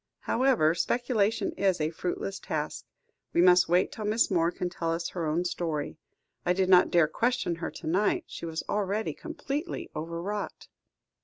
[0.21, 2.85] However, speculation is a fruitless task;
[3.33, 5.99] we must wait till Miss Moore can tell us her own story.
[6.43, 10.69] I did not dare question her to night, she was already completely overwrought."